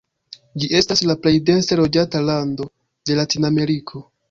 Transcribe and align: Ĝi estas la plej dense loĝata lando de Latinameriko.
Ĝi 0.63 0.69
estas 0.79 1.03
la 1.09 1.15
plej 1.25 1.33
dense 1.51 1.79
loĝata 1.81 2.23
lando 2.31 2.69
de 3.11 3.21
Latinameriko. 3.23 4.07